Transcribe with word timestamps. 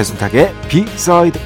배순탁의 0.00 0.54
비사이드 0.66 1.38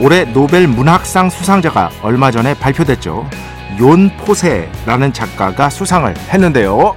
올해 0.00 0.24
노벨 0.24 0.66
문학상 0.66 1.30
수상자가 1.30 1.90
얼마 2.02 2.32
전에 2.32 2.54
발표됐죠. 2.54 3.28
욘 3.78 4.10
포세라는 4.16 5.12
작가가 5.12 5.70
수상을 5.70 6.12
했는데요. 6.16 6.96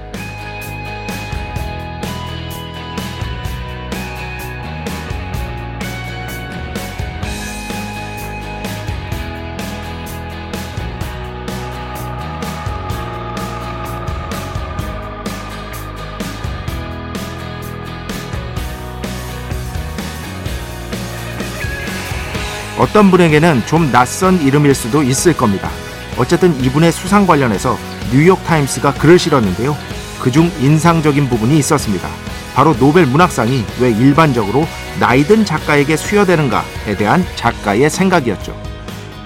어떤 22.84 23.10
분에게는 23.10 23.62
좀 23.64 23.90
낯선 23.90 24.42
이름일 24.42 24.74
수도 24.74 25.02
있을 25.02 25.34
겁니다. 25.34 25.70
어쨌든 26.18 26.54
이분의 26.62 26.92
수상 26.92 27.26
관련해서 27.26 27.78
뉴욕타임스가 28.12 28.92
글을 28.92 29.18
실었는데요. 29.18 29.74
그중 30.20 30.52
인상적인 30.60 31.30
부분이 31.30 31.56
있었습니다. 31.60 32.06
바로 32.54 32.76
노벨 32.76 33.06
문학상이 33.06 33.64
왜 33.80 33.90
일반적으로 33.90 34.68
나이든 35.00 35.46
작가에게 35.46 35.96
수여되는가에 35.96 36.96
대한 36.98 37.24
작가의 37.36 37.88
생각이었죠. 37.88 38.54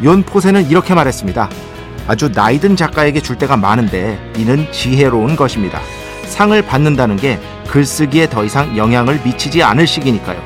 연 0.04 0.22
포세는 0.22 0.70
이렇게 0.70 0.94
말했습니다. 0.94 1.50
아주 2.06 2.30
나이든 2.32 2.76
작가에게 2.76 3.20
줄 3.20 3.38
때가 3.38 3.56
많은데 3.56 4.20
이는 4.36 4.70
지혜로운 4.70 5.34
것입니다. 5.34 5.80
상을 6.28 6.62
받는다는 6.62 7.16
게 7.16 7.40
글쓰기에 7.66 8.30
더 8.30 8.44
이상 8.44 8.76
영향을 8.76 9.20
미치지 9.24 9.64
않을 9.64 9.88
시기니까요. 9.88 10.40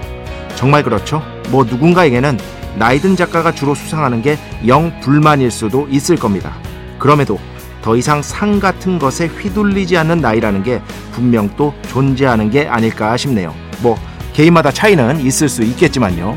정말 0.55 0.83
그렇죠? 0.83 1.23
뭐 1.51 1.63
누군가에게는 1.65 2.62
나이든 2.79 3.17
작가가 3.17 3.53
주로 3.53 3.75
수상하는 3.75 4.23
게 4.23 4.39
영 4.67 4.99
불만일 5.01 5.51
수도 5.51 5.87
있을 5.89 6.17
겁니다. 6.17 6.55
그럼에도 6.99 7.39
더 7.83 7.97
이상 7.97 8.23
상 8.23 8.61
같은 8.61 8.99
것에 8.99 9.27
휘둘리지 9.27 9.97
않는 9.99 10.21
나이라는 10.21 10.63
게 10.63 10.81
분명 11.11 11.51
또 11.57 11.75
존재하는 11.89 12.49
게 12.51 12.69
아닐까 12.69 13.17
싶네요. 13.17 13.53
뭐 13.83 13.99
개인마다 14.33 14.71
차이는 14.71 15.21
있을 15.21 15.49
수 15.49 15.63
있겠지만요. 15.65 16.37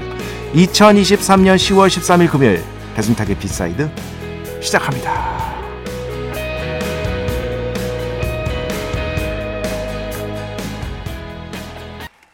2023년 0.55 1.55
10월 1.55 1.87
13일 1.87 2.31
금요일 2.31 2.63
배순탁의 2.95 3.37
B 3.37 3.48
side 3.48 3.89
시작합니다. 4.61 5.35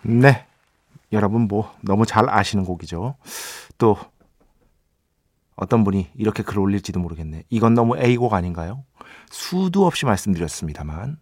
네. 0.04 0.46
여러분 1.12 1.42
뭐 1.48 1.74
너무 1.82 2.06
잘 2.06 2.30
아시는 2.30 2.64
곡이죠. 2.64 3.16
또 3.82 3.98
어떤 5.56 5.84
분이 5.84 6.12
이렇게 6.14 6.44
글 6.44 6.60
올릴지도 6.60 7.00
모르겠네. 7.00 7.46
이건 7.50 7.74
너무 7.74 7.98
A곡 7.98 8.32
아닌가요? 8.36 8.86
수도 9.32 9.88
없이 9.88 10.06
말씀드렸습니다만 10.06 11.18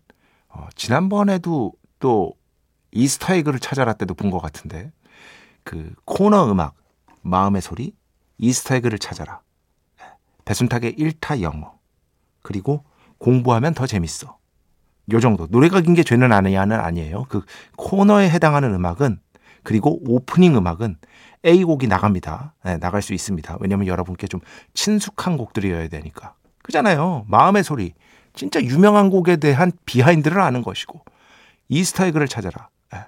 어, 0.49 0.67
지난번에도 0.75 1.71
또 1.99 2.33
이스터 2.91 3.33
에그를 3.35 3.61
찾아라 3.61 3.93
때도 3.93 4.13
본 4.13 4.29
것 4.29 4.39
같은데 4.39 4.91
그 5.63 5.93
코너 6.03 6.51
음악 6.51 6.75
마음의 7.21 7.61
소리 7.61 7.93
이스터 8.39 8.75
에그를 8.75 8.99
찾아라. 8.99 9.39
배순탁의 10.43 10.95
1타 10.95 11.39
영어. 11.41 11.79
그리고 12.41 12.83
공부하면 13.19 13.73
더 13.73 13.87
재밌어. 13.87 14.37
요 15.13 15.19
정도. 15.21 15.47
노래가 15.49 15.79
긴 15.79 15.93
게 15.95 16.03
죄는 16.03 16.33
아니야는 16.33 16.77
아니에요. 16.77 17.23
그 17.29 17.45
코너에 17.77 18.29
해당하는 18.29 18.73
음악은 18.73 19.21
그리고 19.63 19.99
오프닝 20.07 20.55
음악은 20.55 20.97
A곡이 21.45 21.87
나갑니다. 21.87 22.53
네, 22.63 22.77
나갈 22.77 23.01
수 23.01 23.13
있습니다. 23.13 23.57
왜냐면 23.59 23.87
여러분께 23.87 24.27
좀 24.27 24.41
친숙한 24.73 25.37
곡들이어야 25.37 25.87
되니까. 25.87 26.33
그잖아요. 26.63 27.25
마음의 27.27 27.63
소리. 27.63 27.93
진짜 28.33 28.61
유명한 28.61 29.09
곡에 29.09 29.37
대한 29.37 29.71
비하인드를 29.85 30.39
아는 30.41 30.61
것이고. 30.61 31.01
Easter 31.69 31.96
egg를 31.96 32.27
찾아라. 32.27 32.69
네. 32.91 32.99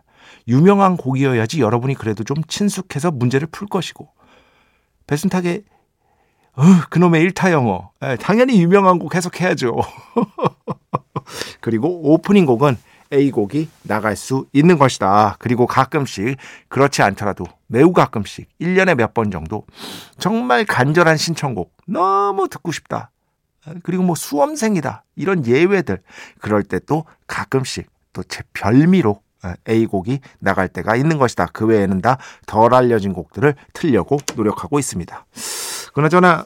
유명한 0.48 0.98
곡이어야지 0.98 1.62
여러분이 1.62 1.96
그래도 1.96 2.24
좀 2.24 2.44
친숙해서 2.48 3.12
문제를 3.12 3.48
풀 3.52 3.68
것이고. 3.68 4.08
배순탁의 5.08 5.64
어, 6.54 6.64
그놈의 6.90 7.22
일타 7.22 7.52
영어. 7.52 7.92
네, 8.00 8.16
당연히 8.18 8.62
유명한 8.62 9.00
곡 9.00 9.16
해석해야죠. 9.16 9.76
그리고 11.62 12.14
오프닝 12.14 12.46
곡은 12.46 12.78
A곡이 13.14 13.70
나갈 13.84 14.16
수 14.16 14.46
있는 14.54 14.78
것이다. 14.78 15.36
그리고 15.40 15.68
가끔씩 15.68 16.38
그렇지 16.70 17.02
않더라도 17.02 17.46
매우 17.68 17.92
가끔씩 17.94 18.48
1년에 18.60 18.96
몇 18.96 19.14
번 19.14 19.32
정도 19.32 19.66
정말 20.18 20.66
간절한 20.66 21.18
신청곡 21.18 21.74
너무 21.88 22.48
듣고 22.48 22.72
싶다. 22.72 23.12
그리고 23.84 24.04
뭐 24.04 24.16
수험생이다. 24.16 25.04
이런 25.16 25.46
예외들 25.46 26.02
그럴 26.40 26.64
때 26.64 26.80
또 26.80 27.06
가끔씩 27.28 27.88
또 28.14 28.24
제 28.24 28.42
별미로 28.54 29.22
A곡이 29.68 30.20
나갈 30.40 30.68
때가 30.68 30.96
있는 30.96 31.18
것이다. 31.18 31.48
그 31.54 31.66
외에는 31.66 32.02
다 32.02 32.18
덜 32.46 32.74
알려진 32.74 33.14
곡들을 33.14 33.56
틀려고 33.74 34.18
노력하고 34.36 34.80
있습니다. 34.80 35.26
그나저나 35.94 36.46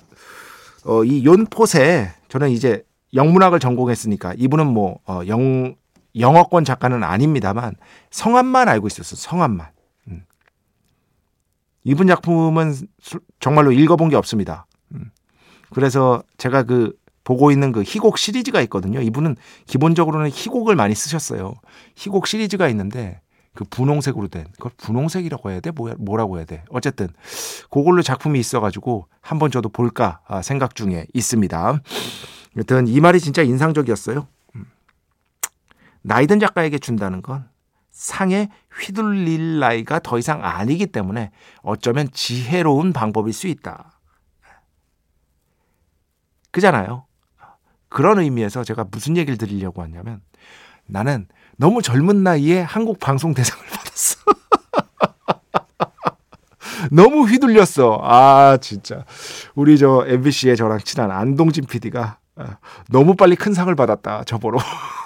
어, 0.85 1.03
이 1.03 1.25
연포세 1.25 2.11
저는 2.29 2.49
이제 2.51 2.83
영문학을 3.13 3.59
전공했으니까 3.59 4.33
이분은 4.37 4.67
뭐 4.67 4.99
어, 5.07 5.21
영, 5.27 5.75
영어권 6.17 6.63
작가는 6.63 7.03
아닙니다만 7.03 7.75
성함만 8.09 8.69
알고 8.69 8.87
있었어. 8.87 9.15
성함만. 9.15 9.67
음. 10.09 10.25
이분 11.83 12.07
작품은 12.07 12.75
정말로 13.39 13.71
읽어본 13.71 14.09
게 14.09 14.15
없습니다. 14.15 14.65
음. 14.93 15.11
그래서 15.71 16.23
제가 16.37 16.63
그 16.63 16.93
보고 17.23 17.51
있는 17.51 17.71
그 17.71 17.81
희곡 17.81 18.17
시리즈가 18.17 18.61
있거든요. 18.61 19.01
이분은 19.01 19.35
기본적으로는 19.65 20.29
희곡을 20.29 20.75
많이 20.75 20.93
쓰셨어요. 20.95 21.55
희곡 21.95 22.27
시리즈가 22.27 22.69
있는데 22.69 23.19
그 23.55 23.63
분홍색으로 23.63 24.27
된 24.27 24.45
그걸 24.53 24.71
분홍색이라고 24.77 25.49
해야 25.49 25.59
돼? 25.59 25.71
뭐라고 25.97 26.37
해야 26.37 26.45
돼? 26.45 26.63
어쨌든 26.69 27.07
그걸로 27.71 28.01
작품이 28.03 28.39
있어가지고 28.39 29.07
한번 29.22 29.49
저도 29.49 29.69
볼까 29.69 30.19
아, 30.28 30.41
생각 30.41 30.75
중에 30.75 31.07
있습니다. 31.13 31.81
여튼 32.57 32.87
이 32.87 32.99
말이 32.99 33.19
진짜 33.19 33.41
인상적이었어요. 33.41 34.28
나이든 36.05 36.40
작가에게 36.40 36.78
준다는 36.78 37.23
건 37.23 37.49
상에 37.90 38.49
휘둘릴 38.79 39.59
나이가 39.59 39.99
더 39.99 40.19
이상 40.19 40.43
아니기 40.43 40.85
때문에 40.87 41.31
어쩌면 41.63 42.09
지혜로운 42.11 42.93
방법일 42.93 43.34
수 43.34 43.47
있다. 43.47 43.99
그잖아요. 46.52 47.07
그런 47.90 48.19
의미에서 48.19 48.63
제가 48.63 48.85
무슨 48.91 49.17
얘기를 49.17 49.37
드리려고 49.37 49.81
하냐면 49.81 50.22
나는 50.85 51.28
너무 51.57 51.81
젊은 51.81 52.23
나이에 52.23 52.61
한국 52.61 52.99
방송 52.99 53.34
대상을 53.34 53.66
받았어. 53.66 54.19
너무 56.91 57.28
휘둘렸어. 57.28 57.99
아, 58.03 58.57
진짜. 58.61 59.05
우리 59.55 59.78
저 59.79 60.05
MBC의 60.07 60.55
저랑 60.55 60.79
친한 60.79 61.09
안동진 61.09 61.66
PD가 61.66 62.19
아, 62.35 62.57
너무 62.90 63.16
빨리 63.16 63.35
큰 63.35 63.53
상을 63.53 63.73
받았다. 63.73 64.25
저보러. 64.25 64.59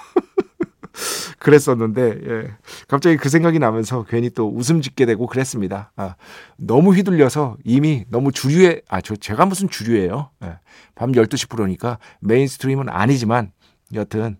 그랬었는데 1.40 2.02
예. 2.02 2.50
갑자기 2.86 3.16
그 3.16 3.28
생각이 3.28 3.58
나면서 3.58 4.04
괜히 4.04 4.30
또 4.30 4.48
웃음 4.48 4.82
짓게 4.82 5.06
되고 5.06 5.26
그랬습니다. 5.26 5.90
아, 5.96 6.14
너무 6.58 6.94
휘둘려서 6.94 7.56
이미 7.64 8.04
너무 8.10 8.30
주류에 8.30 8.82
아 8.88 9.00
저 9.00 9.16
제가 9.16 9.46
무슨 9.46 9.68
주류예요. 9.68 10.30
예. 10.44 10.58
밤 10.94 11.12
12시 11.12 11.48
프로니까 11.48 11.98
mainstream은 12.20 12.88
아니지만 12.90 13.52
여튼 13.94 14.36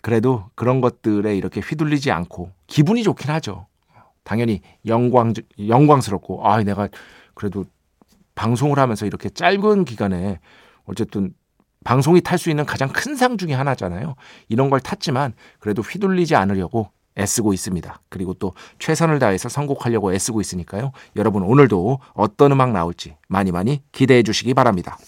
그래도 0.00 0.46
그런 0.54 0.80
것들에 0.80 1.36
이렇게 1.36 1.60
휘둘리지 1.60 2.10
않고 2.10 2.50
기분이 2.66 3.02
좋긴 3.02 3.30
하죠. 3.30 3.66
당연히 4.24 4.62
영광 4.86 5.34
영광스럽고 5.58 6.48
아 6.48 6.62
내가 6.62 6.88
그래도 7.34 7.64
방송을 8.34 8.78
하면서 8.78 9.04
이렇게 9.06 9.28
짧은 9.28 9.84
기간에 9.84 10.40
어쨌든 10.84 11.34
방송이 11.86 12.20
탈 12.20 12.36
수 12.36 12.50
있는 12.50 12.66
가장 12.66 12.88
큰 12.88 13.14
상 13.14 13.38
중의 13.38 13.56
하나잖아요. 13.56 14.16
이런 14.48 14.68
걸 14.70 14.80
탔지만 14.80 15.32
그래도 15.60 15.82
휘둘리지 15.82 16.34
않으려고 16.34 16.90
애쓰고 17.16 17.54
있습니다. 17.54 18.00
그리고 18.10 18.34
또 18.34 18.52
최선을 18.78 19.20
다해서 19.20 19.48
선곡하려고 19.48 20.12
애쓰고 20.12 20.40
있으니까요. 20.40 20.90
여러분 21.14 21.44
오늘도 21.44 22.00
어떤 22.12 22.52
음악 22.52 22.72
나올지 22.72 23.16
많이 23.28 23.52
많이 23.52 23.82
기대해 23.92 24.22
주시기 24.22 24.52
바랍니다. 24.52 24.98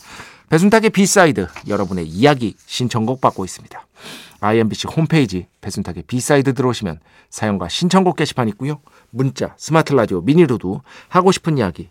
배순탁의 0.48 0.90
B 0.90 1.02
side 1.02 1.48
여러분의 1.66 2.06
이야기 2.06 2.54
신청곡 2.64 3.20
받고 3.20 3.44
있습니다. 3.44 3.86
IMBC 4.40 4.86
홈페이지 4.96 5.48
배순탁의 5.60 6.04
B 6.06 6.16
side 6.16 6.54
들어오시면 6.54 7.00
사연과 7.28 7.68
신청곡 7.68 8.16
게시판 8.16 8.48
있고요. 8.50 8.80
문자, 9.10 9.52
스마트 9.58 9.92
라디오, 9.92 10.22
미니로도 10.22 10.80
하고 11.08 11.32
싶은 11.32 11.58
이야기 11.58 11.90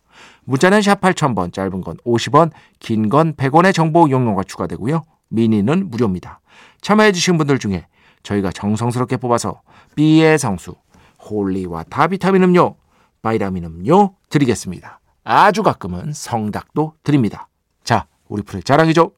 문자는 0.45 0.81
샵 0.81 0.99
8000번, 1.01 1.53
짧은 1.53 1.81
건 1.81 1.97
50원, 2.05 2.51
긴 2.79 3.09
건 3.09 3.35
100원의 3.35 3.73
정보 3.73 4.09
이용료가 4.09 4.43
추가되고요. 4.43 5.03
미니는 5.29 5.89
무료입니다. 5.89 6.39
참여해주신 6.81 7.37
분들 7.37 7.59
중에 7.59 7.87
저희가 8.23 8.51
정성스럽게 8.51 9.17
뽑아서 9.17 9.61
B의 9.95 10.37
성수, 10.37 10.75
Holy 11.29 11.83
water 11.83 12.08
비타민 12.08 12.43
음료, 12.43 12.75
바이라민 13.21 13.65
음료 13.65 14.15
드리겠습니다. 14.29 14.99
아주 15.23 15.63
가끔은 15.63 16.11
성닭도 16.13 16.93
드립니다. 17.03 17.47
자, 17.83 18.07
우리 18.27 18.41
프로의 18.41 18.63
자랑이죠. 18.63 19.11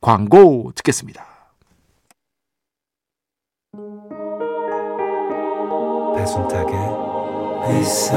광고 0.00 0.72
듣겠습니다. 0.74 1.24
배순탁의 6.16 6.74
회사 7.68 8.16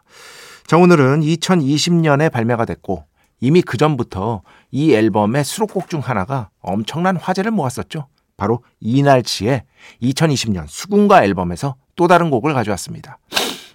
자, 0.71 0.77
오늘은 0.77 1.19
2020년에 1.19 2.31
발매가 2.31 2.63
됐고 2.63 3.03
이미 3.41 3.61
그 3.61 3.75
전부터 3.75 4.41
이 4.71 4.93
앨범의 4.93 5.43
수록곡 5.43 5.89
중 5.89 5.99
하나가 5.99 6.49
엄청난 6.61 7.17
화제를 7.17 7.51
모았었죠. 7.51 8.07
바로 8.37 8.63
이날치의 8.79 9.63
2020년 10.01 10.63
수군가 10.69 11.25
앨범에서 11.25 11.75
또 11.97 12.07
다른 12.07 12.29
곡을 12.29 12.53
가져왔습니다. 12.53 13.17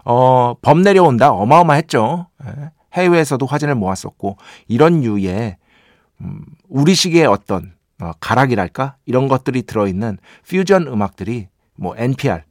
어, 0.07 0.55
범 0.63 0.81
내려온다 0.81 1.33
어마어마했죠. 1.33 2.29
예, 2.47 2.71
해외에서도 2.95 3.45
화제를 3.45 3.75
모았었고 3.75 4.39
이런 4.67 5.03
류의 5.03 5.59
음, 6.23 6.47
우리식의 6.71 7.27
어떤 7.27 7.75
어, 8.01 8.13
가락이랄까 8.21 8.97
이런 9.05 9.29
것들이 9.29 9.65
들어있는 9.65 10.17
퓨전 10.49 10.87
음악들이 10.87 11.49
뭐 11.75 11.95
NPR 11.95 12.46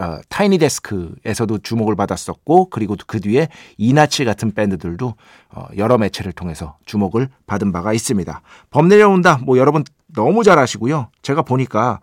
어, 0.00 0.18
타이니 0.28 0.56
데스크에서도 0.58 1.58
주목을 1.58 1.96
받았었고 1.96 2.70
그리고 2.70 2.96
그 3.06 3.20
뒤에 3.20 3.48
이나치 3.76 4.24
같은 4.24 4.52
밴드들도 4.52 5.14
어, 5.50 5.66
여러 5.76 5.98
매체를 5.98 6.32
통해서 6.32 6.78
주목을 6.86 7.28
받은 7.46 7.72
바가 7.72 7.92
있습니다. 7.92 8.40
범 8.70 8.88
내려온다. 8.88 9.38
뭐 9.44 9.58
여러분 9.58 9.84
너무 10.14 10.44
잘 10.44 10.58
아시고요. 10.58 11.08
제가 11.20 11.42
보니까 11.42 12.00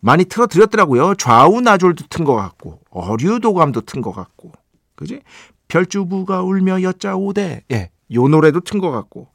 많이 0.00 0.24
틀어드렸더라고요. 0.24 1.14
좌우 1.16 1.60
나졸도 1.60 2.04
튼 2.08 2.24
것 2.24 2.34
같고 2.34 2.80
어류도감도 2.90 3.82
튼 3.82 4.00
것 4.00 4.12
같고 4.12 4.52
그지? 4.94 5.20
별주부가 5.68 6.42
울며 6.42 6.80
여자 6.82 7.16
오대 7.16 7.62
예, 7.72 7.90
요 8.14 8.28
노래도 8.28 8.60
튼 8.60 8.80
것 8.80 8.90
같고 8.90 9.28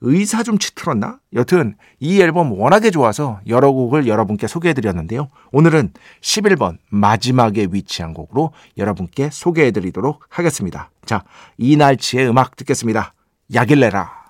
의사 0.00 0.42
좀 0.42 0.58
치틀었나? 0.58 1.18
여튼 1.34 1.76
이 2.00 2.20
앨범 2.20 2.52
워낙에 2.52 2.90
좋아서 2.90 3.40
여러 3.46 3.72
곡을 3.72 4.06
여러분께 4.06 4.46
소개해드렸는데요. 4.46 5.30
오늘은 5.52 5.92
11번 6.20 6.78
마지막에 6.90 7.68
위치한 7.70 8.14
곡으로 8.14 8.52
여러분께 8.76 9.30
소개해드리도록 9.30 10.24
하겠습니다. 10.28 10.90
자, 11.04 11.24
이날치의 11.58 12.28
음악 12.28 12.56
듣겠습니다. 12.56 13.14
약일레라. 13.52 14.24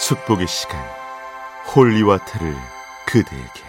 축복의 0.00 0.48
시간 0.48 0.80
Holy 1.74 1.99
water를 1.99 2.54
그대에게 3.06 3.62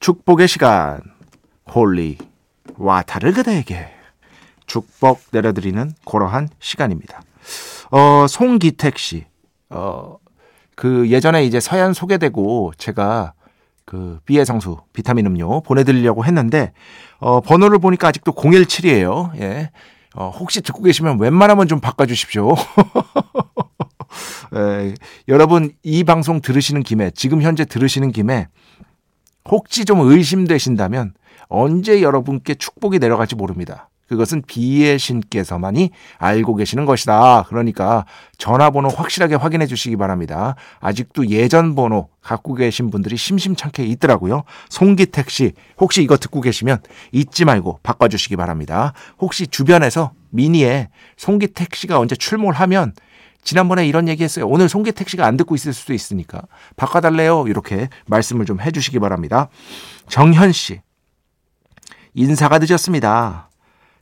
축복의 0.00 0.48
시간 0.48 1.00
Holy 1.74 2.18
water를 2.76 3.32
그대에게 3.32 3.95
축복 4.66 5.20
내려드리는 5.30 5.92
그러한 6.04 6.48
시간입니다. 6.60 7.22
어, 7.90 8.26
송기택 8.28 8.98
씨. 8.98 9.24
어, 9.70 10.16
그 10.74 11.08
예전에 11.08 11.44
이제 11.44 11.60
사연 11.60 11.92
소개되고 11.92 12.72
제가 12.76 13.32
그 13.84 14.18
비의 14.26 14.44
성수 14.44 14.78
비타민 14.92 15.26
음료 15.26 15.60
보내드리려고 15.62 16.24
했는데 16.24 16.72
어, 17.18 17.40
번호를 17.40 17.78
보니까 17.78 18.08
아직도 18.08 18.32
017이에요. 18.32 19.40
예. 19.40 19.70
어, 20.14 20.30
혹시 20.30 20.60
듣고 20.60 20.82
계시면 20.82 21.20
웬만하면 21.20 21.68
좀 21.68 21.80
바꿔주십시오. 21.80 22.54
에, 24.54 24.94
여러분 25.28 25.72
이 25.82 26.04
방송 26.04 26.40
들으시는 26.40 26.82
김에 26.82 27.10
지금 27.10 27.42
현재 27.42 27.64
들으시는 27.64 28.12
김에 28.12 28.48
혹시 29.48 29.84
좀 29.84 30.00
의심되신다면 30.00 31.14
언제 31.48 32.02
여러분께 32.02 32.54
축복이 32.54 32.98
내려갈지 32.98 33.36
모릅니다. 33.36 33.88
그것은 34.08 34.42
비의 34.46 34.98
신께서만이 34.98 35.90
알고 36.18 36.56
계시는 36.56 36.84
것이다. 36.84 37.44
그러니까 37.48 38.06
전화번호 38.38 38.88
확실하게 38.88 39.34
확인해 39.34 39.66
주시기 39.66 39.96
바랍니다. 39.96 40.54
아직도 40.80 41.28
예전 41.28 41.74
번호 41.74 42.08
갖고 42.22 42.54
계신 42.54 42.90
분들이 42.90 43.16
심심찮게 43.16 43.84
있더라고요. 43.84 44.44
송기택 44.68 45.30
씨, 45.30 45.52
혹시 45.78 46.02
이거 46.02 46.16
듣고 46.16 46.40
계시면 46.40 46.78
잊지 47.12 47.44
말고 47.44 47.80
바꿔주시기 47.82 48.36
바랍니다. 48.36 48.92
혹시 49.18 49.46
주변에서 49.46 50.12
미니에 50.30 50.88
송기택 51.16 51.74
씨가 51.74 51.98
언제 51.98 52.14
출몰하면 52.14 52.94
지난번에 53.42 53.86
이런 53.86 54.08
얘기 54.08 54.24
했어요. 54.24 54.48
오늘 54.48 54.68
송기택 54.68 55.08
씨가 55.08 55.24
안 55.24 55.36
듣고 55.36 55.54
있을 55.54 55.72
수도 55.72 55.94
있으니까 55.94 56.42
바꿔달래요. 56.76 57.46
이렇게 57.46 57.88
말씀을 58.06 58.44
좀 58.44 58.60
해주시기 58.60 58.98
바랍니다. 58.98 59.48
정현 60.08 60.50
씨, 60.50 60.80
인사가 62.14 62.58
늦었습니다. 62.58 63.50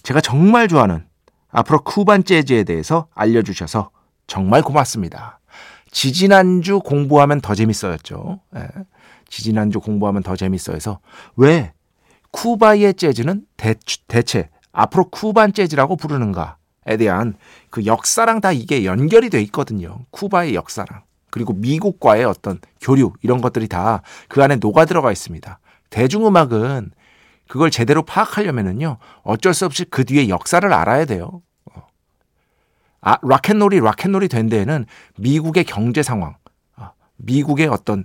제가 0.04 0.20
정말 0.20 0.68
좋아하는 0.68 1.04
앞으로 1.50 1.80
쿠반 1.82 2.24
재즈에 2.24 2.62
대해서 2.64 3.08
알려주셔서 3.14 3.90
정말 4.26 4.62
고맙습니다. 4.62 5.40
지지난주 5.90 6.80
공부하면 6.80 7.40
더 7.40 7.54
재밌어였죠. 7.54 8.40
예. 8.56 8.68
지지난주 9.28 9.80
공부하면 9.80 10.22
더 10.22 10.36
재밌어해서 10.36 11.00
왜 11.36 11.72
쿠바의 12.30 12.94
재즈는 12.94 13.46
대, 13.56 13.74
대체 14.06 14.50
앞으로 14.72 15.08
쿠반 15.10 15.52
재즈라고 15.52 15.96
부르는가? 15.96 16.58
대한 16.98 17.34
그 17.70 17.86
역사랑 17.86 18.42
다 18.42 18.52
이게 18.52 18.84
연결이 18.84 19.30
돼 19.30 19.40
있거든요. 19.42 20.00
쿠바의 20.10 20.54
역사랑. 20.54 21.02
그리고 21.30 21.52
미국과의 21.54 22.24
어떤 22.24 22.60
교류 22.80 23.12
이런 23.22 23.40
것들이 23.40 23.68
다 23.68 24.02
그 24.28 24.42
안에 24.42 24.56
녹아 24.56 24.84
들어가 24.84 25.10
있습니다. 25.10 25.58
대중음악은 25.90 26.90
그걸 27.48 27.70
제대로 27.70 28.02
파악하려면은요 28.02 28.98
어쩔 29.22 29.54
수 29.54 29.66
없이 29.66 29.84
그 29.84 30.04
뒤에 30.04 30.28
역사를 30.28 30.72
알아야 30.72 31.04
돼요. 31.04 31.42
어. 31.72 31.86
아, 33.00 33.18
락앤롤이 33.22 33.80
락앤롤이 33.80 34.28
된 34.28 34.48
데에는 34.48 34.86
미국의 35.18 35.64
경제 35.64 36.02
상황, 36.02 36.36
아, 36.76 36.92
미국의 37.16 37.68
어떤 37.68 38.04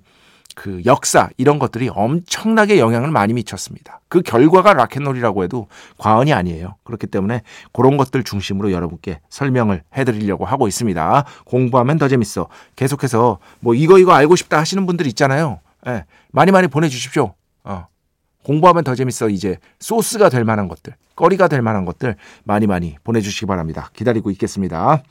그 0.56 0.82
역사 0.86 1.30
이런 1.38 1.58
것들이 1.58 1.90
엄청나게 1.90 2.80
영향을 2.80 3.12
많이 3.12 3.32
미쳤습니다. 3.32 4.02
그 4.10 4.22
결과가 4.22 4.74
락앤롤이라고 4.74 5.44
해도 5.46 5.68
과언이 5.98 6.34
아니에요. 6.34 6.76
그렇기 6.84 7.08
때문에 7.08 7.44
그런 7.72 7.96
것들 7.96 8.24
중심으로 8.24 8.74
여러분께 8.74 9.22
설명을 9.30 9.84
해드리려고 9.96 10.44
하고 10.44 10.68
있습니다. 10.68 11.24
공부하면 11.46 11.98
더 11.98 12.10
재밌어. 12.10 12.50
계속해서 12.76 13.40
뭐 13.62 13.74
이거 13.74 14.00
이거 14.00 14.12
알고 14.12 14.36
싶다 14.36 14.60
하시는 14.60 14.86
분들 14.86 15.08
있잖아요. 15.08 15.62
예, 15.88 16.04
많이 16.32 16.52
많이 16.52 16.68
보내주십시오. 16.68 17.36
어. 17.64 17.88
공부하면 18.44 18.84
더 18.84 18.96
재밌어. 18.96 19.30
이제 19.30 19.58
소스가 19.80 20.30
될 20.30 20.44
만한 20.44 20.68
것들, 20.68 20.96
거리가 21.16 21.48
될 21.48 21.62
만한 21.62 21.86
것들 21.86 22.16
많이 22.44 22.68
많이 22.68 22.96
보내주시기 23.04 23.46
바랍니다. 23.46 23.90
기다리고 23.94 24.32
있겠습니다. 24.32 25.04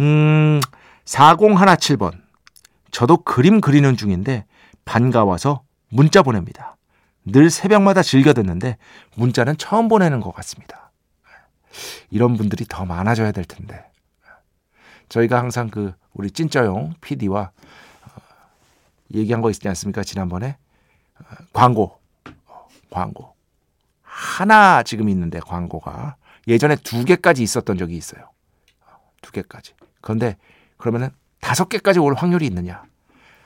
음, 0.00 0.60
4017번. 1.04 2.12
저도 2.90 3.18
그림 3.18 3.60
그리는 3.60 3.96
중인데 3.96 4.44
반가워서 4.84 5.62
문자 5.88 6.22
보냅니다. 6.22 6.76
늘 7.24 7.50
새벽마다 7.50 8.02
즐겨 8.02 8.32
듣는데 8.32 8.76
문자는 9.16 9.56
처음 9.56 9.88
보내는 9.88 10.20
것 10.20 10.32
같습니다. 10.34 10.92
이런 12.10 12.36
분들이 12.36 12.64
더 12.68 12.84
많아져야 12.84 13.32
될 13.32 13.44
텐데. 13.44 13.84
저희가 15.08 15.38
항상 15.38 15.68
그 15.68 15.94
우리 16.12 16.30
찐짜용 16.30 16.94
PD와 17.00 17.50
어, 17.50 18.20
얘기한 19.14 19.42
거 19.42 19.50
있지 19.50 19.68
않습니까? 19.68 20.02
지난번에 20.02 20.56
어, 21.18 21.24
광고, 21.52 21.84
어, 21.84 21.98
광고 22.94 23.34
하나 24.02 24.84
지금 24.84 25.08
있는데 25.08 25.40
광고가 25.40 26.14
예전에 26.46 26.76
두 26.76 27.04
개까지 27.04 27.42
있었던 27.42 27.76
적이 27.76 27.96
있어요. 27.96 28.30
두 29.20 29.32
개까지. 29.32 29.72
그런데 30.00 30.36
그러면은 30.76 31.10
다섯 31.40 31.68
개까지 31.68 31.98
올 31.98 32.14
확률이 32.14 32.46
있느냐? 32.46 32.84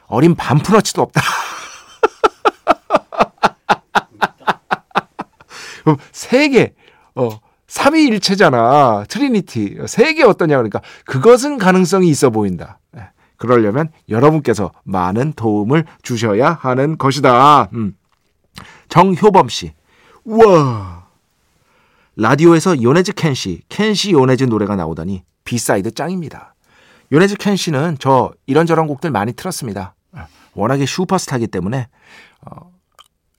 어림 0.07 0.35
반푼어치도 0.35 1.01
없다. 1.01 1.23
세 6.13 6.49
개, 6.51 6.75
어, 7.15 7.31
삼위일체잖아. 7.67 9.05
Trinity. 9.09 9.79
세 9.87 10.15
개 10.15 10.23
어떠냐. 10.25 10.57
그러니까 10.57 10.81
그것은 11.07 11.57
가능성이 11.59 12.09
있어 12.09 12.31
보인다. 12.31 12.79
예, 12.97 13.09
그러려면 13.37 13.91
여러분께서 14.09 14.73
많은 14.85 15.33
도움을 15.33 15.85
주셔야 16.03 16.53
하는 16.53 16.99
것이다. 16.99 17.69
음. 17.73 17.95
정효범 18.89 19.49
씨. 19.49 19.73
우와. 20.25 21.07
라디오에서 22.17 22.83
요네즈 22.83 23.13
켄시, 23.13 23.63
켄시 23.69 24.13
요네즈 24.13 24.45
노래가 24.45 24.75
나오다니 24.75 25.23
B 25.45 25.54
side 25.54 25.93
짱입니다. 25.93 26.55
요네즈 27.13 27.37
켄시는 27.37 27.97
저 28.01 28.33
이런저런 28.47 28.87
곡들 28.87 29.11
많이 29.11 29.33
틀었습니다. 29.33 29.95
워낙에 30.55 30.85
슈퍼스타기 30.85 31.47
때문에 31.47 31.87
어, 32.45 32.73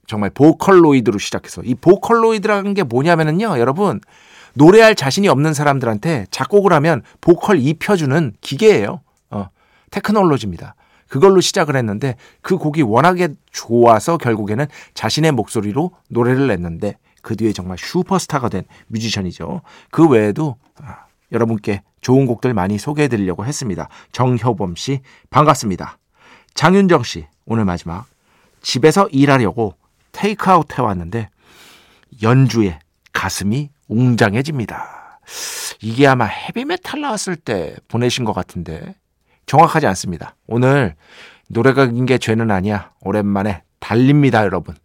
정말 0.07 0.29
Vocaloid로 0.29 1.19
시작해서 1.19 1.61
이 1.63 1.75
Vocaloid라는 1.75 2.73
게 2.73 2.83
뭐냐면은요, 2.83 3.59
여러분 3.59 3.99
노래할 4.53 4.95
자신이 4.95 5.27
없는 5.27 5.53
사람들한테 5.53 6.27
작곡을 6.31 6.71
하면 6.73 7.03
보컬 7.21 7.59
입혀주는 7.59 8.33
기계예요. 8.39 9.01
어, 9.29 9.49
테크놀로지입니다. 9.91 10.75
그걸로 11.09 11.41
시작을 11.41 11.75
했는데 11.75 12.15
그 12.41 12.57
곡이 12.57 12.83
워낙에 12.83 13.29
좋아서 13.51 14.17
결국에는 14.17 14.65
자신의 14.93 15.33
목소리로 15.33 15.91
노래를 16.09 16.47
냈는데 16.47 16.97
그 17.21 17.35
뒤에 17.35 17.51
정말 17.51 17.77
슈퍼스타가 17.77 18.47
된 18.47 18.63
뮤지션이죠. 18.87 19.61
그 19.91 20.07
외에도 20.07 20.55
아, 20.81 21.05
여러분께 21.31 21.81
좋은 22.01 22.25
곡들 22.25 22.53
많이 22.53 22.77
소개해 22.77 23.09
드리려고 23.09 23.45
했습니다. 23.45 23.89
정효범 24.13 24.75
씨 24.75 25.01
반갑습니다. 25.29 25.97
장윤정 26.53 27.03
씨, 27.03 27.27
오늘 27.45 27.65
마지막. 27.65 28.05
집에서 28.61 29.07
일하려고 29.09 29.75
테이크아웃 30.11 30.77
해왔는데 30.77 31.29
연주에 32.21 32.79
가슴이 33.13 33.69
웅장해집니다. 33.87 35.19
이게 35.81 36.07
아마 36.07 36.25
헤비메탈 36.25 37.01
나왔을 37.01 37.35
때 37.35 37.75
보내신 37.87 38.25
것 38.25 38.33
같은데 38.33 38.95
정확하지 39.49 39.87
않습니다. 39.87 40.35
오늘 40.47 40.95
노래가 41.47 41.87
긴 41.87 42.05
게 42.05 42.17
죄는 42.19 42.51
아니야. 42.51 42.91
오랜만에 43.01 43.63
달립니다, 43.79 44.43
여러분. 44.43 44.75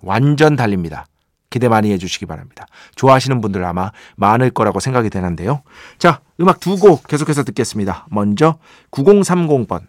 완전 0.00 0.54
달립니다. 0.54 1.06
기대 1.50 1.68
많이 1.68 1.90
해주시기 1.92 2.26
바랍니다. 2.26 2.66
좋아하시는 2.94 3.40
분들 3.40 3.64
아마 3.64 3.90
많을 4.16 4.50
거라고 4.50 4.80
생각이 4.80 5.10
되는데요. 5.10 5.62
자, 5.98 6.20
음악 6.40 6.60
두 6.60 6.76
곡 6.76 7.06
계속해서 7.08 7.42
듣겠습니다. 7.44 8.06
먼저 8.10 8.58
9030번 8.92 9.82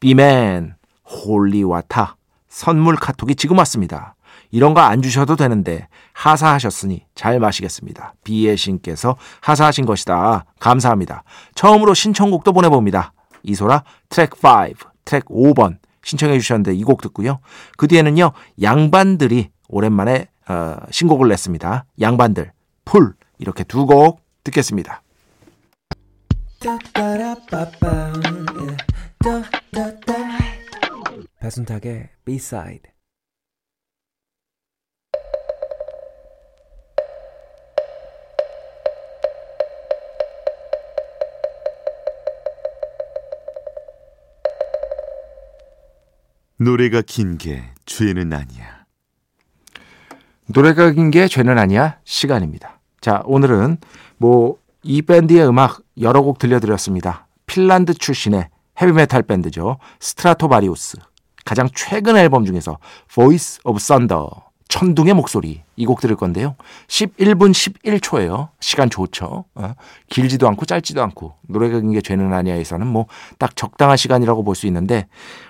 비맨, 0.00 0.74
Holy 1.08 1.51
water, 1.51 2.16
선물 2.48 2.96
카톡이 2.96 3.34
지금 3.34 3.58
왔습니다. 3.58 4.14
이런 4.50 4.72
거 4.74 4.80
안 4.80 5.02
주셔도 5.02 5.36
되는데 5.36 5.88
하사하셨으니 6.12 7.04
잘 7.14 7.38
마시겠습니다. 7.38 8.14
B의 8.24 8.56
신께서 8.56 9.16
하사하신 9.40 9.84
것이다. 9.84 10.44
감사합니다. 10.58 11.22
처음으로 11.54 11.94
신청곡도 11.94 12.52
보내봅니다. 12.52 13.12
이소라 13.42 13.84
트랙 14.08 14.32
5, 14.42 14.74
트랙 15.04 15.24
5번 15.26 15.78
신청해 16.02 16.38
주셨는데 16.38 16.74
이 16.74 16.82
곡 16.84 17.00
듣고요. 17.02 17.40
그 17.76 17.86
뒤에는요. 17.88 18.32
양반들이 18.62 19.50
오랜만에 19.68 20.28
어, 20.48 20.76
신곡을 20.90 21.28
냈습니다. 21.28 21.84
양반들, 22.00 22.52
풀 22.84 23.14
이렇게 23.38 23.64
두 23.64 23.86
곡 23.86 24.20
듣겠습니다. 24.44 25.02
배순탁의 31.40 32.08
B-side 32.24 32.90
노래가 46.58 47.02
긴 47.02 47.38
게 47.38 47.62
죄는 47.86 48.32
아니야. 48.32 48.84
노래가 50.46 50.90
긴 50.92 51.10
게 51.10 51.28
죄는 51.28 51.58
아니야 51.58 51.98
시간입니다. 52.04 52.80
자 53.00 53.22
오늘은 53.24 53.78
뭐 54.18 54.58
이 54.84 55.02
밴드의 55.02 55.46
음악 55.46 55.80
여러 56.00 56.22
곡 56.22 56.38
들려드렸습니다. 56.38 57.26
핀란드 57.46 57.94
출신의 57.94 58.48
헤비메탈 58.80 59.24
밴드죠. 59.24 59.78
스트라토바리우스. 60.00 60.98
가장 61.44 61.68
최근 61.74 62.16
앨범 62.16 62.44
중에서 62.44 62.78
Voice 63.12 63.58
of 63.64 63.78
Thunder. 63.82 64.24
천둥의 64.68 65.14
목소리 65.14 65.62
이 65.76 65.86
곡 65.86 66.00
들을 66.00 66.14
건데요. 66.16 66.56
11분 66.88 67.52
11초예요. 67.52 68.48
시간 68.60 68.90
좋죠. 68.90 69.44
어? 69.54 69.74
길지도 70.10 70.46
않고 70.48 70.66
짧지도 70.66 71.02
않고 71.02 71.34
노래가 71.48 71.80
긴 71.80 71.92
게 71.92 72.00
죄는 72.02 72.32
아니야에서는 72.32 72.86
뭐 72.86 73.06
딱 73.38 73.56
적당한 73.56 73.96
시간이라고 73.96 74.44
볼 74.44 74.54
수 74.54 74.66
있는데 74.66 75.06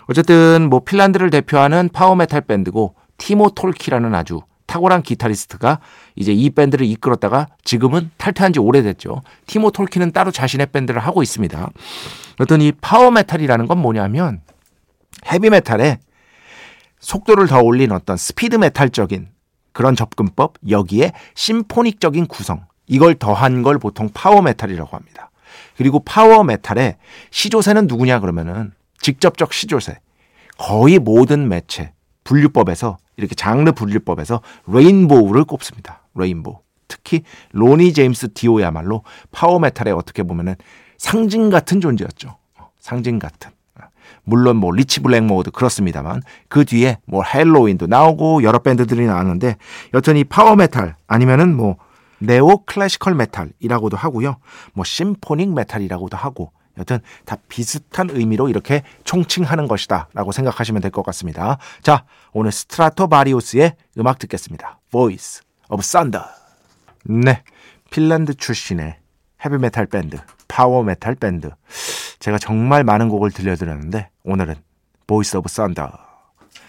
어쨌든 0.09 0.69
뭐 0.71 0.81
핀란드를 0.81 1.31
대표하는 1.31 1.89
파워메탈 1.93 2.43
밴드고 2.43 2.95
티모 3.17 3.51
톨키라는 3.51 4.15
아주 4.15 4.43
탁월한 4.67 5.03
기타리스트가 5.03 5.81
이제 6.15 6.33
이 6.33 6.51
밴드를 6.51 6.87
이끌었다가 6.87 7.49
지금은 7.65 8.11
탈퇴한 8.19 8.53
지 8.53 8.61
오래됐죠. 8.61 9.23
티모 9.47 9.71
톨키는 9.73 10.13
따로 10.13 10.31
자신의 10.31 10.67
밴드를 10.67 11.01
하고 11.01 11.23
있습니다. 11.23 11.71
어떤 12.39 12.61
이 12.61 12.71
파워메탈이라는 12.73 13.67
건 13.67 13.79
뭐냐면 13.79 14.43
헤비메탈에 15.27 15.99
속도를 17.01 17.47
더 17.47 17.61
올린 17.61 17.93
어떤 17.93 18.17
스피드 18.17 18.57
메탈적인 18.57 19.29
그런 19.73 19.95
접근법, 19.95 20.55
여기에 20.69 21.13
symphonic적인 21.35 22.27
구성, 22.27 22.67
이걸 22.87 23.15
더한 23.15 23.63
걸 23.63 23.79
보통 23.79 24.09
파워 24.13 24.43
메탈이라고 24.43 24.97
합니다. 24.97 25.31
그리고 25.77 26.01
파워 26.01 26.43
메탈의 26.43 26.97
시조새는 27.31 27.87
누구냐 27.87 28.21
그러면은 28.21 28.73
직접적 29.01 29.53
시조새. 29.53 29.99
거의 30.59 30.99
모든 30.99 31.49
매체, 31.49 31.93
분류법에서 32.25 32.99
이렇게 33.17 33.35
장르 33.35 33.71
분류법에서 33.71 34.43
레인보우를 34.67 35.45
꼽습니다. 35.45 36.03
레인보우. 36.15 36.61
특히 36.89 37.23
로니 37.53 37.93
제임스 37.93 38.33
디오야말로 38.33 39.05
파워 39.31 39.59
메탈의 39.59 39.93
어떻게 39.93 40.23
보면은 40.23 40.57
상징 40.97 41.51
같은 41.51 41.81
존재였죠. 41.81 42.37
상징 42.81 43.19
같은. 43.19 43.53
물론 44.29 44.57
뭐 44.57 44.71
리치 44.73 45.01
블랙모어도 45.01 45.51
그렇습니다만 45.51 46.23
그 46.49 46.65
뒤에 46.65 46.99
뭐 47.07 47.23
헬로윈도 47.23 47.87
나오고 47.87 48.43
여러 48.43 48.59
밴드들이 48.59 49.07
나왔는데 49.07 49.57
여전히 49.95 50.23
파워 50.25 50.55
메탈 50.55 50.97
아니면은 51.07 51.57
뭐 51.57 51.77
neo 52.19 52.65
classical 52.67 53.15
metal이라고도 53.15 53.97
하고요. 53.97 54.37
뭐 54.75 54.85
symphonic 54.85 55.55
metal이라고도 55.55 56.17
하고 56.17 56.53
여튼 56.77 57.01
다 57.25 57.37
비슷한 57.49 58.11
의미로 58.11 58.49
이렇게 58.49 58.83
총칭하는 59.05 59.67
것이다 59.67 60.09
라고 60.15 60.31
생각하시면 60.33 60.83
될 60.83 60.91
것 60.91 61.05
같습니다. 61.07 61.59
자, 61.83 62.05
오늘 62.33 62.53
스트라토바리우스의 62.53 63.75
음악 63.99 64.19
듣겠습니다. 64.19 64.79
Voice 64.91 65.41
of 65.71 65.83
Thunder. 65.83 66.25
네, 67.05 67.43
핀란드 67.91 68.35
출신의 68.35 68.97
헤비메탈 69.45 69.87
밴드, 69.87 70.19
파워메탈 70.49 71.15
밴드. 71.17 71.51
제가 72.19 72.39
정말 72.39 72.85
많은 72.85 73.09
곡을 73.09 73.31
들려드렸는데 73.31 74.11
오늘은 74.25 74.55
Voice 75.07 75.39
of 75.39 75.49
Thunder. 75.49 75.91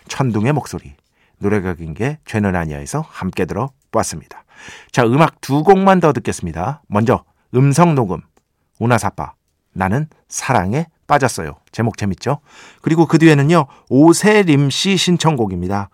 천둥의 0.08 0.53
목소리. 0.53 0.96
노래가 1.39 1.74
긴 1.74 1.94
게 1.94 2.20
죄는 2.25 2.56
아니야에서 2.56 3.03
함께 3.08 3.46
들어보았습니다. 3.46 4.44
자, 4.91 5.03
음악 5.06 5.39
두 5.41 5.63
곡만 5.63 6.00
더 6.00 6.12
듣겠습니다. 6.13 6.82
먼저 6.88 7.24
음성 7.56 7.96
녹음. 7.96 8.22
우나사빠. 8.79 9.34
나는 9.74 10.08
사랑에 10.27 10.88
빠졌어요. 11.08 11.56
제목 11.72 11.98
재밌죠? 11.98 12.39
그리고 12.82 13.06
그 13.08 13.18
뒤에는요, 13.18 13.65
오세림 13.89 14.70
씨 14.70 14.98
신청곡입니다. 14.98 15.89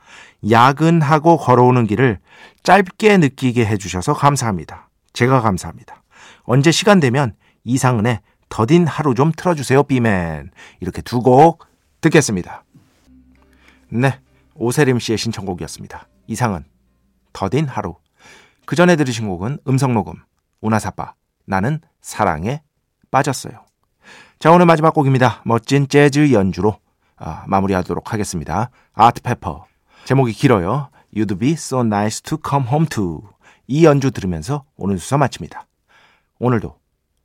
야근하고 0.50 1.38
걸어오는 1.38 1.88
길을 1.88 2.20
짧게 2.64 3.18
느끼게 3.18 3.66
해주셔서 3.66 4.14
감사합니다. 4.14 4.90
제가 5.14 5.42
감사합니다. 5.42 6.04
언제 6.44 6.72
시간 6.72 7.00
되면 7.00 7.36
이상은의 7.64 8.20
더딘 8.50 8.88
하루 8.88 9.14
좀 9.16 9.32
틀어주세요, 9.32 9.84
비맨. 9.84 10.52
이렇게 10.80 11.02
두 11.02 11.22
곡 11.22 11.66
듣겠습니다. 12.02 12.64
네, 13.90 14.20
오세림 14.56 15.00
씨의 15.00 15.18
신청곡이었습니다. 15.18 16.08
이상은 16.28 16.66
더딘 17.34 17.68
하루. 17.68 17.96
그 18.66 18.76
전에 18.76 18.96
들으신 18.96 19.28
곡은 19.28 19.60
음성녹음, 19.68 20.16
우나사빠, 20.62 21.14
나는 21.46 21.80
사랑에 22.02 22.62
빠졌어요. 23.12 23.66
자, 24.40 24.52
오늘 24.52 24.66
마지막 24.66 24.94
곡입니다. 24.94 25.42
멋진 25.46 25.88
재즈 25.88 26.32
연주로 26.34 26.80
아, 27.18 27.46
마무리하도록 27.48 28.12
하겠습니다. 28.12 28.70
아트페퍼. 28.94 29.66
제목이 30.06 30.34
길어요. 30.34 30.90
You'd 31.16 31.40
be 31.40 31.54
so 31.54 31.80
nice 31.82 32.22
to 32.22 32.38
come 32.46 32.68
home 32.68 32.88
to. 32.88 33.22
이 33.68 33.86
연주 33.86 34.12
들으면서 34.12 34.66
오늘 34.76 35.00
수사 35.00 35.18
마칩니다. 35.18 35.66
오늘도, 36.40 36.78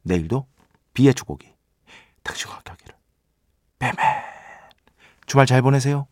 내일도 0.05 0.47
비의 0.95 1.15
축곡이 1.15 1.55
당신과 2.23 2.63
하기를. 2.67 2.95
뱀맨. 3.79 3.97
주말 5.27 5.47
잘 5.47 5.63
보내세요. 5.63 6.07